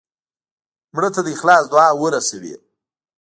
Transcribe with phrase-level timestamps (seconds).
[0.95, 2.55] مړه ته د اخلاص دعا ورسوې